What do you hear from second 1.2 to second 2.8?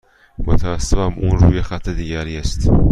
روی خط دیگری است.